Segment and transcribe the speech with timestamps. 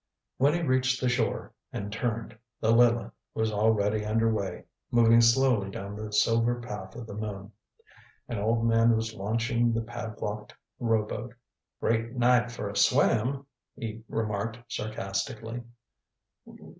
[0.37, 5.69] When he reached the shore, and turned, the Lileth was already under way, moving slowly
[5.69, 7.51] down the silver path of the moon.
[8.27, 11.35] An old man was launching the padlocked rowboat.
[11.79, 13.45] "Great night for a swim,"
[13.75, 15.61] he remarked sarcastically.